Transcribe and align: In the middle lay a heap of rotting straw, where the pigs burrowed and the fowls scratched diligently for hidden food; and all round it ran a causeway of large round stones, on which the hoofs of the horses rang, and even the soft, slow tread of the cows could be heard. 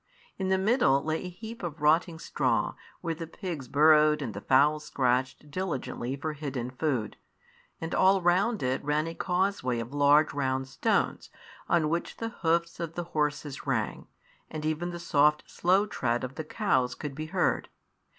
In 0.39 0.49
the 0.49 0.57
middle 0.57 1.03
lay 1.03 1.23
a 1.25 1.29
heap 1.29 1.61
of 1.61 1.79
rotting 1.79 2.17
straw, 2.17 2.73
where 3.01 3.13
the 3.13 3.27
pigs 3.27 3.67
burrowed 3.67 4.23
and 4.23 4.33
the 4.33 4.41
fowls 4.41 4.85
scratched 4.85 5.51
diligently 5.51 6.15
for 6.15 6.33
hidden 6.33 6.71
food; 6.71 7.17
and 7.79 7.93
all 7.93 8.19
round 8.19 8.63
it 8.63 8.83
ran 8.83 9.05
a 9.05 9.13
causeway 9.13 9.77
of 9.77 9.93
large 9.93 10.33
round 10.33 10.67
stones, 10.67 11.29
on 11.69 11.87
which 11.87 12.17
the 12.17 12.29
hoofs 12.29 12.79
of 12.79 12.95
the 12.95 13.03
horses 13.13 13.67
rang, 13.67 14.07
and 14.49 14.65
even 14.65 14.89
the 14.89 14.97
soft, 14.97 15.43
slow 15.47 15.85
tread 15.85 16.23
of 16.23 16.33
the 16.33 16.43
cows 16.45 16.95
could 16.95 17.13
be 17.13 17.27
heard. 17.27 17.69